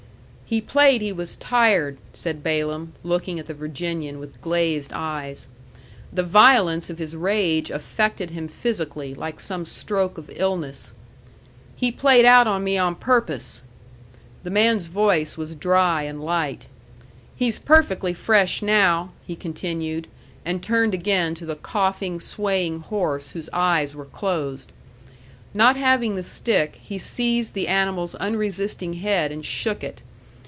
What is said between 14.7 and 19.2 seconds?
voice was dry and light. "He's perfectly fresh now,"